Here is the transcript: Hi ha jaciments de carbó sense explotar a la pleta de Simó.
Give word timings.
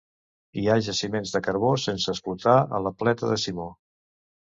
Hi 0.59 0.63
ha 0.67 0.77
jaciments 0.85 1.33
de 1.35 1.41
carbó 1.47 1.69
sense 1.83 2.09
explotar 2.13 2.55
a 2.79 2.81
la 2.87 2.93
pleta 3.03 3.31
de 3.33 3.39
Simó. 3.43 3.69